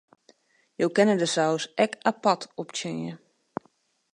[0.83, 3.13] Jo kinne de saus ek apart optsjinje.